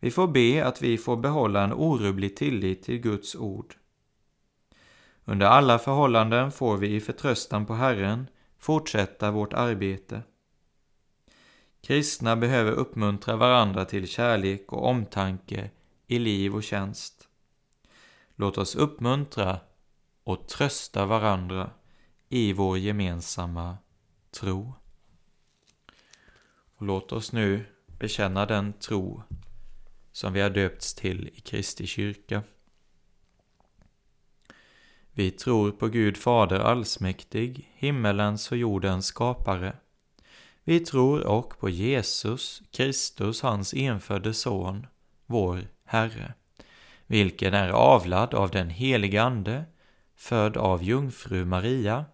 Vi 0.00 0.10
får 0.10 0.28
be 0.28 0.66
att 0.66 0.82
vi 0.82 0.98
får 0.98 1.16
behålla 1.16 1.64
en 1.64 1.72
orubblig 1.72 2.36
tillit 2.36 2.82
till 2.82 2.98
Guds 2.98 3.34
ord. 3.34 3.74
Under 5.24 5.46
alla 5.46 5.78
förhållanden 5.78 6.52
får 6.52 6.76
vi 6.76 6.94
i 6.94 7.00
förtröstan 7.00 7.66
på 7.66 7.74
Herren 7.74 8.26
fortsätta 8.58 9.30
vårt 9.30 9.52
arbete. 9.52 10.22
Kristna 11.82 12.36
behöver 12.36 12.72
uppmuntra 12.72 13.36
varandra 13.36 13.84
till 13.84 14.08
kärlek 14.08 14.72
och 14.72 14.86
omtanke 14.86 15.70
i 16.06 16.18
liv 16.18 16.54
och 16.54 16.62
tjänst. 16.62 17.28
Låt 18.36 18.58
oss 18.58 18.76
uppmuntra 18.76 19.60
och 20.24 20.48
trösta 20.48 21.06
varandra 21.06 21.70
i 22.28 22.52
vår 22.52 22.78
gemensamma 22.78 23.78
tro. 24.30 24.74
Och 26.74 26.86
låt 26.86 27.12
oss 27.12 27.32
nu 27.32 27.66
bekänna 27.98 28.46
den 28.46 28.72
tro 28.72 29.22
som 30.12 30.32
vi 30.32 30.40
har 30.40 30.50
döpts 30.50 30.94
till 30.94 31.30
i 31.34 31.40
Kristi 31.40 31.86
kyrka. 31.86 32.42
Vi 35.12 35.30
tror 35.30 35.70
på 35.70 35.88
Gud 35.88 36.16
Fader 36.16 36.60
allsmäktig, 36.60 37.72
himmelens 37.74 38.52
och 38.52 38.58
jordens 38.58 39.06
skapare. 39.06 39.76
Vi 40.64 40.80
tror 40.80 41.26
och 41.26 41.58
på 41.58 41.70
Jesus 41.70 42.62
Kristus, 42.70 43.42
hans 43.42 43.74
enfödde 43.74 44.34
son, 44.34 44.86
vår 45.26 45.68
Herre, 45.84 46.34
vilken 47.06 47.54
är 47.54 47.68
avlad 47.68 48.34
av 48.34 48.50
den 48.50 48.70
helige 48.70 49.22
Ande, 49.22 49.64
född 50.16 50.56
av 50.56 50.82
jungfru 50.82 51.44
Maria, 51.44 52.04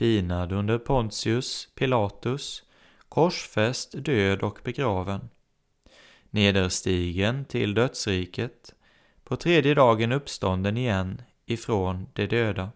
pinad 0.00 0.52
under 0.52 0.78
Pontius 0.78 1.68
Pilatus, 1.74 2.62
korsfäst, 3.08 3.94
död 4.04 4.42
och 4.42 4.58
begraven, 4.64 5.28
nederstigen 6.30 7.44
till 7.44 7.74
dödsriket, 7.74 8.74
på 9.24 9.36
tredje 9.36 9.74
dagen 9.74 10.12
uppstånden 10.12 10.76
igen 10.76 11.22
ifrån 11.46 12.06
de 12.12 12.26
döda, 12.26 12.70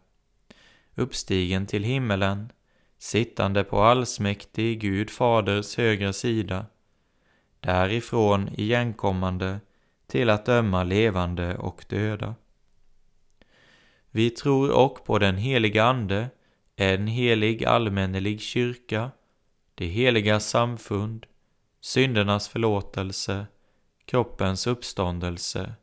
uppstigen 0.94 1.66
till 1.66 1.84
himmelen, 1.84 2.52
sittande 2.98 3.64
på 3.64 3.82
allsmäktig 3.82 4.80
Gud 4.80 5.10
faders 5.10 5.76
högra 5.76 6.12
sida, 6.12 6.66
därifrån 7.60 8.48
igenkommande 8.56 9.60
till 10.06 10.30
att 10.30 10.46
döma 10.46 10.82
levande 10.82 11.56
och 11.56 11.84
döda. 11.88 12.34
Vi 14.10 14.30
tror 14.30 14.70
och 14.70 15.04
på 15.04 15.18
den 15.18 15.36
heliga 15.36 15.84
Ande, 15.84 16.30
en 16.76 17.06
helig 17.06 17.64
allmännelig 17.64 18.40
kyrka, 18.40 19.10
det 19.74 19.86
heliga 19.86 20.40
samfund, 20.40 21.26
syndernas 21.80 22.48
förlåtelse, 22.48 23.46
kroppens 24.04 24.66
uppståndelse 24.66 25.74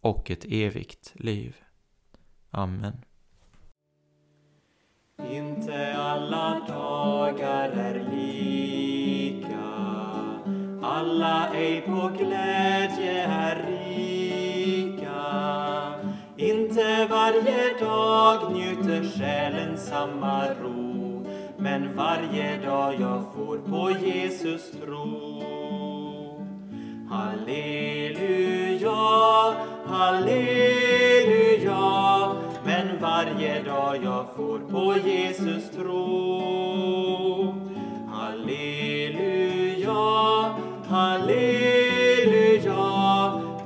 och 0.00 0.30
ett 0.30 0.44
evigt 0.48 1.12
liv. 1.14 1.56
Amen. 2.50 3.04
Inte 5.30 5.96
alla 5.96 6.60
dagar 6.68 7.70
är 7.70 8.10
lika, 8.14 9.58
alla 10.86 11.48
ej 11.54 11.80
på 11.80 12.12
glädje 12.18 13.22
är 13.22 13.66
rika. 13.66 13.90
Inte 16.36 17.06
varje 17.10 17.78
dag 17.78 18.52
njuter 18.52 18.69
själen 18.90 19.78
samma 19.78 20.46
ro, 20.62 21.26
men 21.58 21.96
varje 21.96 22.56
dag 22.56 22.94
jag 23.00 23.24
får 23.34 23.58
på 23.58 23.90
Jesus 24.06 24.70
tro. 24.70 25.42
Halleluja, 27.10 28.90
halleluja, 29.86 31.72
men 32.64 33.00
varje 33.00 33.62
dag 33.62 34.04
jag 34.04 34.26
får 34.36 34.58
på 34.58 34.96
Jesus 35.08 35.70
tro. 35.70 36.44
Halleluja, 38.12 39.94
halleluja, 40.88 42.00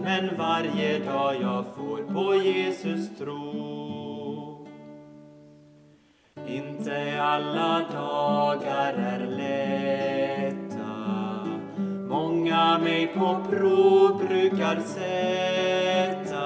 men 0.02 0.36
varje 0.38 0.98
dag 0.98 1.36
jag 1.40 1.64
får 1.76 2.14
på 2.14 2.34
Jesus 2.34 3.18
tro. 3.18 3.43
Inte 6.94 7.22
alla 7.22 7.80
dagar 7.92 8.92
är 8.92 9.26
lätta. 9.26 10.86
Många 12.08 12.78
mig 12.78 13.06
på 13.06 13.38
prov 13.50 14.26
brukar 14.28 14.80
sätta. 14.80 16.44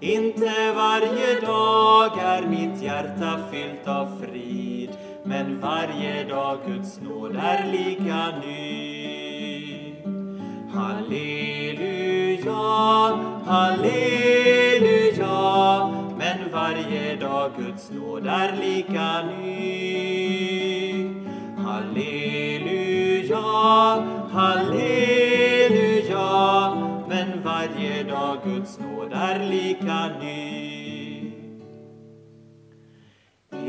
Inte 0.00 0.72
varje 0.76 1.40
dag 1.40 2.18
är 2.18 2.42
mitt 2.46 2.82
hjärta 2.82 3.40
fyllt 3.52 3.88
av 3.88 4.20
frid 4.20 4.90
Men 5.24 5.60
varje 5.60 6.24
dag 6.24 6.58
Guds 6.66 7.00
nåd 7.00 7.36
är 7.36 7.72
lika 7.72 8.30
ny. 8.46 9.94
Halleluja, 10.74 12.52
halleluja 13.46 14.91
varje 16.62 17.16
dag 17.16 17.50
Guds 17.56 17.90
nåd 17.90 18.26
är 18.26 18.52
lika 18.56 19.22
ny. 19.22 21.04
Halleluja, 21.56 23.36
halleluja 24.32 25.50
Men 27.08 27.42
varje 27.44 28.02
dag 28.02 28.38
Guds 28.44 28.78
nåd 28.78 29.12
är 29.12 29.38
lika 29.50 30.08
ny. 30.20 31.32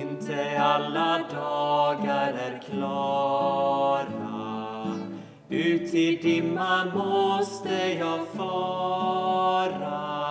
Inte 0.02 0.62
alla 0.62 1.20
dagar 1.34 2.34
är 2.34 2.62
klara. 2.70 4.04
Ut 5.50 5.94
i 5.94 6.16
dimman 6.16 6.88
måste 6.98 7.98
jag 8.00 8.28
fara. 8.28 10.23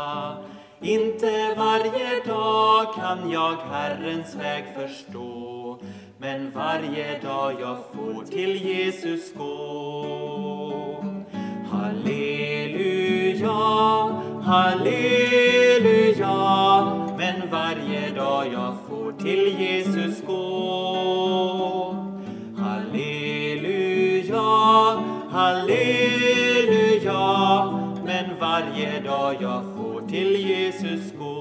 Inte 0.82 1.54
varje 1.56 2.24
dag 2.26 2.94
kan 2.94 3.30
jag 3.30 3.56
Herrens 3.70 4.34
väg 4.34 4.64
förstå 4.76 5.78
Men 6.18 6.50
varje 6.50 7.18
dag 7.18 7.52
jag 7.60 7.78
får 7.92 8.24
till 8.24 8.56
Jesus 8.66 9.34
gå. 9.34 11.04
Halleluja, 11.70 13.50
halleluja 14.42 16.34
Men 17.18 17.50
varje 17.50 18.10
dag 18.14 18.46
jag 18.52 18.74
får 18.88 19.12
till 19.12 19.60
Jesus 19.60 20.22
gå. 20.26 21.96
Halleluja, 22.58 24.42
halleluja 25.30 27.22
Men 28.04 28.38
varje 28.40 29.00
dag 29.00 29.36
jag 29.40 29.62
får 29.64 29.71
till 30.12 30.36
Jesus 30.36 31.12
gå. 31.18 31.32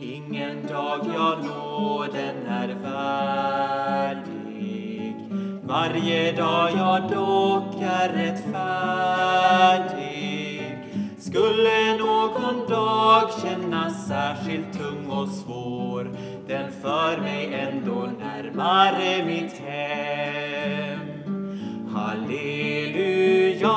Ingen 0.00 0.66
dag 0.66 1.00
jag 1.14 1.44
nåden 1.44 2.46
är 2.46 2.68
värdig. 2.82 4.26
Varje 5.62 6.32
dag 6.32 6.70
jag 6.70 7.02
dock 7.02 7.82
är 7.82 8.08
rättfärdig. 8.08 8.58
Skulle 11.18 11.96
någon 11.98 12.68
dag 12.68 13.30
kännas 13.42 14.08
särskilt 14.08 14.78
tung 14.78 15.10
och 15.10 15.28
svår 15.28 16.10
Den 16.48 16.72
för 16.72 17.20
mig 17.20 17.54
ändå 17.54 18.08
närmare 18.18 19.24
mitt 19.24 19.58
hem. 19.58 20.97
Halleluja, 22.08 23.68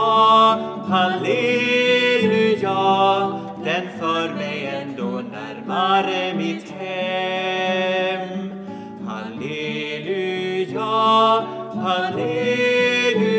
halleluja. 0.88 2.76
Den 3.63 4.00
för 4.00 4.34
mig 4.34 4.65
ändå 4.65 5.22
närmare 5.32 6.34
mitt 6.36 6.70
hem. 6.70 8.52
Halleluja, 9.08 10.80
halleluja. 11.76 13.36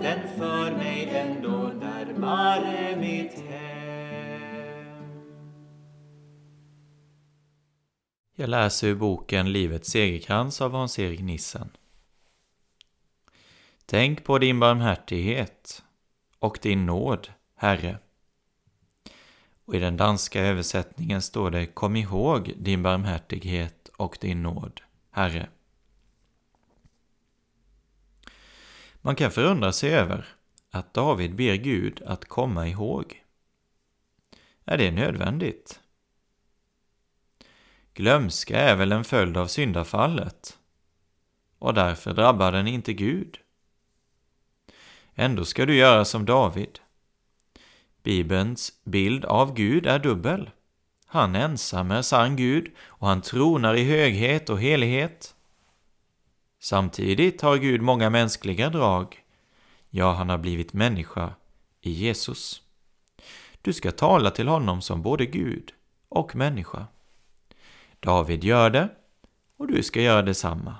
Den 0.00 0.20
för 0.38 0.70
mig 0.76 1.08
ändå 1.12 1.70
närmare 1.80 2.96
mitt 2.96 3.44
hem. 3.48 5.04
Jag 8.36 8.50
läser 8.50 8.86
ur 8.88 8.94
boken 8.94 9.52
Livets 9.52 9.90
segerkrans 9.90 10.60
av 10.60 10.72
Hans-Erik 10.72 11.20
Nissen. 11.20 11.70
Tänk 13.94 14.24
på 14.24 14.38
din 14.38 14.60
barmhärtighet 14.60 15.82
och 16.38 16.58
din 16.62 16.86
nåd, 16.86 17.28
Herre. 17.56 17.98
Och 19.64 19.74
i 19.74 19.78
den 19.78 19.96
danska 19.96 20.40
översättningen 20.40 21.22
står 21.22 21.50
det 21.50 21.66
Kom 21.66 21.96
ihåg 21.96 22.52
din 22.56 22.82
barmhärtighet 22.82 23.90
och 23.96 24.18
din 24.20 24.42
nåd, 24.42 24.80
Herre. 25.10 25.48
Man 29.00 29.16
kan 29.16 29.30
förundra 29.30 29.72
sig 29.72 29.90
över 29.94 30.28
att 30.70 30.94
David 30.94 31.34
ber 31.34 31.54
Gud 31.54 32.02
att 32.02 32.24
komma 32.24 32.68
ihåg. 32.68 33.24
Är 34.64 34.78
det 34.78 34.90
nödvändigt? 34.90 35.80
Glömska 37.94 38.60
är 38.60 38.76
väl 38.76 38.92
en 38.92 39.04
följd 39.04 39.36
av 39.36 39.46
syndafallet 39.46 40.58
och 41.58 41.74
därför 41.74 42.12
drabbar 42.14 42.52
den 42.52 42.66
inte 42.66 42.92
Gud. 42.92 43.38
Ändå 45.14 45.44
ska 45.44 45.66
du 45.66 45.74
göra 45.74 46.04
som 46.04 46.24
David. 46.24 46.78
Bibelns 48.02 48.72
bild 48.84 49.24
av 49.24 49.54
Gud 49.54 49.86
är 49.86 49.98
dubbel. 49.98 50.50
Han 51.06 51.36
ensam 51.36 51.90
är 51.90 52.02
sann 52.02 52.36
Gud 52.36 52.72
och 52.86 53.08
han 53.08 53.22
tronar 53.22 53.74
i 53.74 53.84
höghet 53.84 54.50
och 54.50 54.60
helighet. 54.60 55.34
Samtidigt 56.60 57.40
har 57.40 57.56
Gud 57.56 57.82
många 57.82 58.10
mänskliga 58.10 58.70
drag. 58.70 59.24
Ja, 59.90 60.12
han 60.12 60.28
har 60.28 60.38
blivit 60.38 60.72
människa 60.72 61.34
i 61.80 61.90
Jesus. 61.90 62.62
Du 63.62 63.72
ska 63.72 63.92
tala 63.92 64.30
till 64.30 64.48
honom 64.48 64.82
som 64.82 65.02
både 65.02 65.26
Gud 65.26 65.72
och 66.08 66.36
människa. 66.36 66.86
David 68.00 68.44
gör 68.44 68.70
det 68.70 68.88
och 69.56 69.66
du 69.66 69.82
ska 69.82 70.00
göra 70.00 70.22
detsamma. 70.22 70.76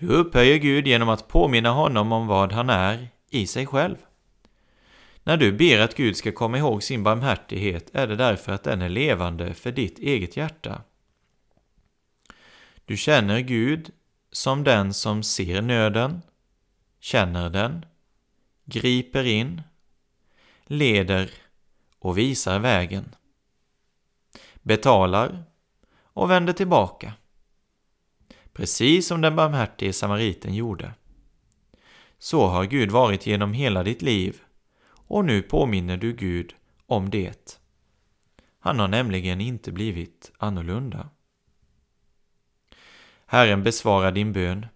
Du 0.00 0.06
upphöjer 0.06 0.58
Gud 0.58 0.86
genom 0.86 1.08
att 1.08 1.28
påminna 1.28 1.70
honom 1.70 2.12
om 2.12 2.26
vad 2.26 2.52
han 2.52 2.70
är 2.70 3.08
i 3.30 3.46
sig 3.46 3.66
själv. 3.66 3.96
När 5.24 5.36
du 5.36 5.52
ber 5.52 5.78
att 5.78 5.94
Gud 5.94 6.16
ska 6.16 6.32
komma 6.32 6.58
ihåg 6.58 6.82
sin 6.82 7.02
barmhärtighet 7.02 7.90
är 7.92 8.06
det 8.06 8.16
därför 8.16 8.52
att 8.52 8.64
den 8.64 8.82
är 8.82 8.88
levande 8.88 9.54
för 9.54 9.72
ditt 9.72 9.98
eget 9.98 10.36
hjärta. 10.36 10.82
Du 12.84 12.96
känner 12.96 13.40
Gud 13.40 13.90
som 14.32 14.64
den 14.64 14.94
som 14.94 15.22
ser 15.22 15.62
nöden, 15.62 16.22
känner 17.00 17.50
den, 17.50 17.86
griper 18.64 19.24
in, 19.24 19.62
leder 20.64 21.30
och 21.98 22.18
visar 22.18 22.58
vägen, 22.58 23.14
betalar 24.62 25.44
och 26.02 26.30
vänder 26.30 26.52
tillbaka. 26.52 27.12
Precis 28.58 29.06
som 29.06 29.20
den 29.20 29.36
barmhärtige 29.36 29.92
samariten 29.92 30.54
gjorde. 30.54 30.94
Så 32.18 32.46
har 32.46 32.64
Gud 32.64 32.90
varit 32.90 33.26
genom 33.26 33.52
hela 33.52 33.82
ditt 33.82 34.02
liv 34.02 34.40
och 34.90 35.24
nu 35.24 35.42
påminner 35.42 35.96
du 35.96 36.12
Gud 36.12 36.54
om 36.86 37.10
det. 37.10 37.60
Han 38.58 38.78
har 38.78 38.88
nämligen 38.88 39.40
inte 39.40 39.72
blivit 39.72 40.32
annorlunda. 40.38 41.08
Herren 43.26 43.62
besvarar 43.62 44.12
din 44.12 44.32
bön. 44.32 44.66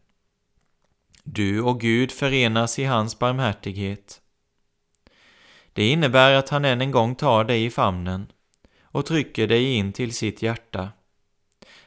Du 1.22 1.60
och 1.60 1.80
Gud 1.80 2.10
förenas 2.10 2.78
i 2.78 2.84
hans 2.84 3.18
barmhärtighet. 3.18 4.20
Det 5.72 5.88
innebär 5.88 6.34
att 6.34 6.48
han 6.48 6.64
än 6.64 6.80
en 6.80 6.90
gång 6.90 7.14
tar 7.14 7.44
dig 7.44 7.64
i 7.64 7.70
famnen 7.70 8.32
och 8.82 9.06
trycker 9.06 9.46
dig 9.46 9.74
in 9.74 9.92
till 9.92 10.12
sitt 10.12 10.42
hjärta. 10.42 10.88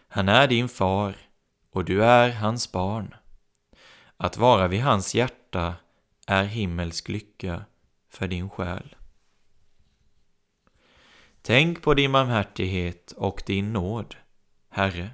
Han 0.08 0.30
är 0.30 0.48
din 0.48 0.70
far 0.70 1.16
och 1.76 1.86
du 1.86 2.04
är 2.04 2.32
hans 2.32 2.72
barn. 2.72 3.16
Att 4.18 4.38
vara 4.38 4.68
vid 4.68 4.82
hans 4.82 5.16
hjärta 5.16 5.76
är 6.28 6.44
himmelsk 6.44 7.10
lycka 7.10 7.66
för 8.10 8.28
din 8.28 8.50
själ. 8.50 8.96
Tänk 11.42 11.82
på 11.82 11.94
din 11.94 12.12
barmhärtighet 12.12 13.12
och 13.12 13.44
din 13.46 13.74
nåd, 13.74 14.16
Herre. 14.70 15.10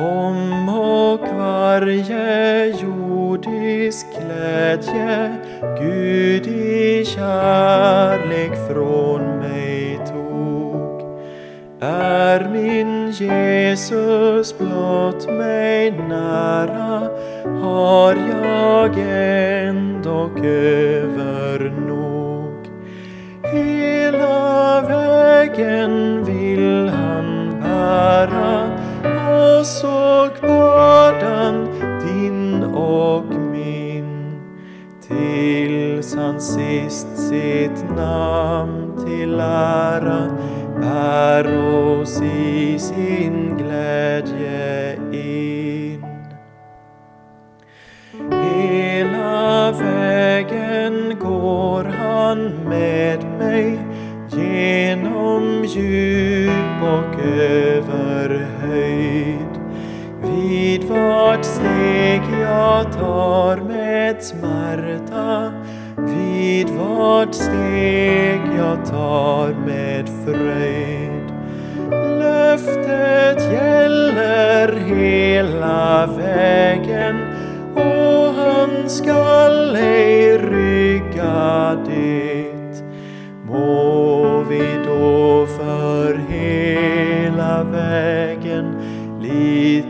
Om 0.00 0.68
och 0.68 1.28
varje 1.38 2.66
jordisk 2.66 4.06
glädje 4.20 5.36
Gud 5.80 6.46
i 6.46 7.04
kärlek 7.04 8.52
från 8.68 9.38
mig 9.38 9.98
tog 10.06 11.00
är 11.80 12.48
min 12.48 13.10
Jesus 13.10 14.58
blott 14.58 15.28
mig 15.28 15.90
nära 15.90 17.08
har 17.62 18.16
jag 18.42 18.98
ändock 19.68 20.38
över 20.44 21.72
nog. 21.88 22.66
Hela 23.52 24.80
vägen 24.80 26.24
vill 26.24 26.88
han 26.88 27.60
bära 27.62 28.69
oss 29.60 29.84
och 29.84 30.40
bördan 30.40 31.68
din 32.06 32.64
och 32.64 33.24
min 33.24 34.40
tills 35.08 36.14
han 36.14 36.40
sist 36.40 37.08
sitt 37.16 37.90
namn 37.96 39.06
till 39.06 39.40
ära 39.40 40.30
bär 40.80 41.74
oss 41.74 42.22
i 42.22 42.78
sin 42.78 43.56
glädje 43.58 44.94
in. 45.12 46.04
Hela 48.32 49.72
vägen 49.72 51.18
går 51.20 51.84
han 51.84 52.68
med 52.68 53.24
mig 53.38 53.78
genom 54.30 55.64
djup 55.64 56.82
och 56.82 57.20
över 57.24 58.46
höjd. 58.60 59.49
Vid 60.30 60.84
vart 60.84 61.44
steg 61.44 62.22
jag 62.40 62.92
tar 62.92 63.56
med 63.56 64.22
smärta, 64.22 65.52
vid 65.96 66.68
vart 66.68 67.34
steg 67.34 68.40
jag 68.58 68.86
tar 68.86 69.54
med 69.66 70.08
fröjd. 70.24 71.32
Löftet 72.18 73.52
gäller 73.52 74.76
hela 74.76 76.06
vägen 76.06 77.16
och 77.74 78.34
han 78.34 78.88
skall 78.88 79.76
ej 79.76 80.38
rygga 80.38 81.76
det. 81.86 82.82
Må 83.46 84.42
vi 84.48 84.62
då 84.86 85.46
för 85.46 86.29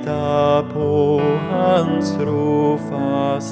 lita 0.00 0.64
på 0.72 1.20
hans 1.50 2.16
trofasthet. 2.16 3.50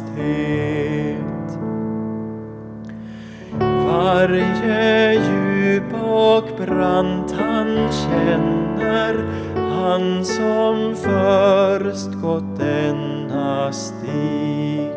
Varje 3.61 5.13
djup 5.15 5.95
och 6.03 6.49
brant 6.67 7.35
han 7.39 7.89
känner, 7.93 9.25
han 9.57 10.25
som 10.25 10.95
först 10.97 12.13
gått 12.23 12.59
denna 12.59 13.73
stig. 13.73 14.93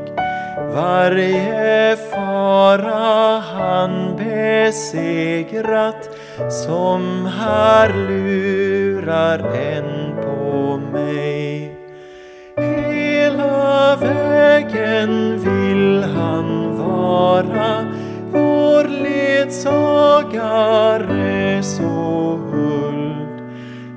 Varje 0.75 1.95
fara 1.95 3.39
han 3.39 4.15
besegrat 4.17 6.09
som 6.49 7.25
här 7.25 7.93
lurar 7.93 9.39
en 9.39 10.15
på 10.21 10.40
mig. 10.93 11.77
Hela 12.57 13.95
vägen 13.95 15.39
vill 15.39 16.03
han 16.03 16.77
vara 16.77 17.85
vår 18.31 18.87
ledsagare 19.03 20.03
så 21.63 22.39
huld. 22.51 23.41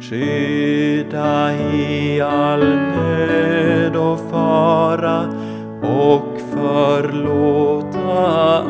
Skydda 0.01 1.55
i 1.55 2.21
all 2.21 2.77
nöd 2.77 3.97
och 3.97 4.21
fara 4.31 5.25
och 5.83 6.41
förlåta 6.53 8.05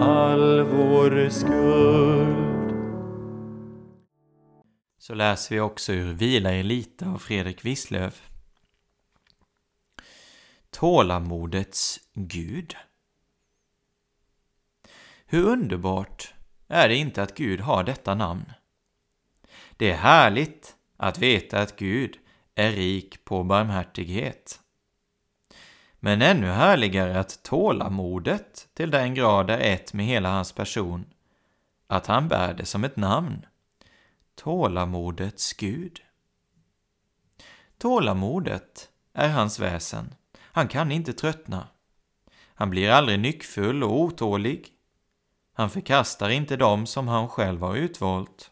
all 0.00 0.62
vår 0.62 1.29
skuld. 1.29 2.34
Så 5.07 5.14
läser 5.14 5.55
vi 5.55 5.61
också 5.61 5.93
ur 5.93 6.12
Vila 6.12 6.55
i 6.55 6.62
lite 6.62 7.07
av 7.07 7.19
Fredrik 7.19 7.64
Wisslöf. 7.64 8.31
Tålamodets 10.71 12.01
Gud. 12.14 12.77
Hur 15.27 15.47
underbart 15.47 16.35
är 16.69 16.88
det 16.88 16.97
inte 16.97 17.23
att 17.23 17.35
Gud 17.35 17.61
har 17.61 17.85
detta 17.85 18.14
namn? 18.14 18.53
Det 19.77 19.90
är 19.90 19.97
härligt 19.97 20.77
att 20.97 21.19
veta 21.19 21.61
att 21.61 21.77
Gud 21.77 22.19
är 22.55 22.73
rik 22.73 23.25
på 23.25 23.45
barmhärtighet. 23.45 24.61
Men 26.01 26.23
ännu 26.23 26.47
härligare 26.47 27.21
att 27.21 27.43
tålamodet 27.43 28.69
till 28.75 28.90
den 28.90 29.14
grad 29.14 29.51
är 29.51 29.59
ett 29.59 29.93
med 29.93 30.07
hela 30.07 30.31
hans 30.31 30.53
person, 30.53 31.05
att 31.87 32.07
han 32.07 32.29
bär 32.29 32.55
det 32.55 32.67
som 32.67 32.85
ett 32.85 32.97
namn. 32.97 33.47
Tålamodets 34.35 35.53
Gud. 35.53 36.01
Tålamodet 37.79 38.88
är 39.12 39.29
hans 39.29 39.59
väsen. 39.61 40.14
Han 40.40 40.68
kan 40.68 40.92
inte 40.92 41.12
tröttna. 41.12 41.68
Han 42.55 42.70
blir 42.70 42.90
aldrig 42.90 43.20
nyckfull 43.20 43.85
och 43.85 44.01
otålig. 44.01 44.68
Han 45.53 45.70
förkastar 45.70 46.31
inte 46.31 46.57
dem 46.57 46.87
som 46.87 47.09
han 47.09 47.29
själv 47.29 47.61
har 47.61 47.77
utvalt. 47.77 48.51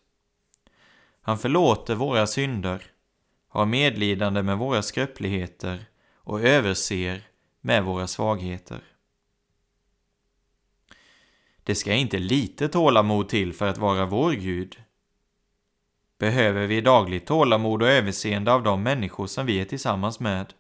Han 1.21 1.38
förlåter 1.38 1.95
våra 1.95 2.27
synder, 2.27 2.83
har 3.49 3.66
medlidande 3.66 4.42
med 4.42 4.59
våra 4.59 4.83
skröpligheter 4.83 5.85
och 6.14 6.40
överser 6.40 7.29
med 7.61 7.85
våra 7.85 8.07
svagheter. 8.07 8.83
Det 11.64 11.75
ska 11.75 11.92
inte 11.92 12.18
lite 12.18 12.68
tålamod 12.68 13.29
till 13.29 13.53
för 13.53 13.66
att 13.66 13.79
vara 13.79 14.07
vår 14.07 14.33
Gud. 14.33 14.83
Behöver 16.23 16.67
vi 16.67 16.81
dagligt 16.81 17.27
tålamod 17.27 17.83
och 17.83 17.89
överseende 17.89 18.53
av 18.53 18.63
de 18.63 18.83
människor 18.83 19.27
som 19.27 19.47
vi 19.47 19.61
är 19.61 19.65
tillsammans 19.65 20.21
med, 20.21 20.55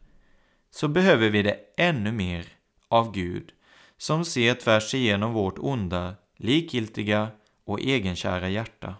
så 0.70 0.88
behöver 0.88 1.30
vi 1.30 1.42
det 1.42 1.58
ännu 1.76 2.12
mer 2.12 2.46
av 2.88 3.12
Gud, 3.12 3.52
som 3.98 4.24
ser 4.24 4.54
tvärs 4.54 4.94
igenom 4.94 5.32
vårt 5.32 5.58
onda, 5.58 6.14
likgiltiga 6.36 7.28
och 7.64 7.80
egenkära 7.80 8.48
hjärta. 8.48 8.94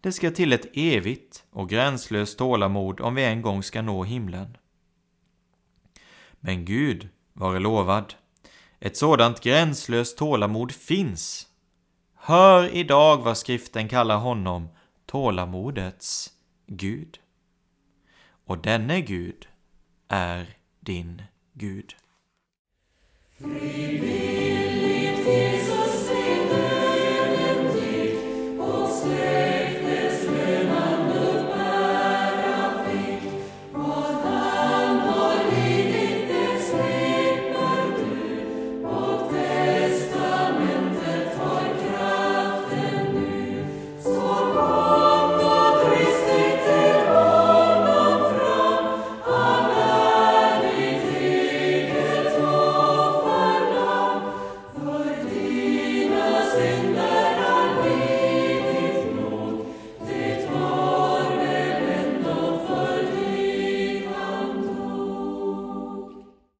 Det 0.00 0.12
ska 0.12 0.30
till 0.30 0.52
ett 0.52 0.66
evigt 0.72 1.44
och 1.50 1.68
gränslöst 1.68 2.38
tålamod 2.38 3.00
om 3.00 3.14
vi 3.14 3.24
en 3.24 3.42
gång 3.42 3.62
ska 3.62 3.82
nå 3.82 4.04
himlen. 4.04 4.56
Men 6.40 6.64
Gud 6.64 7.08
vare 7.32 7.58
lovad. 7.58 8.14
Ett 8.80 8.96
sådant 8.96 9.40
gränslöst 9.40 10.18
tålamod 10.18 10.72
finns. 10.72 11.46
Hör 12.16 12.74
idag 12.74 13.16
vad 13.16 13.38
skriften 13.38 13.88
kallar 13.88 14.16
honom 14.16 14.68
tålamodets 15.08 16.32
Gud. 16.66 17.20
Och 18.44 18.58
denne 18.58 19.00
Gud 19.00 19.48
är 20.08 20.56
din 20.80 21.22
Gud. 21.52 21.94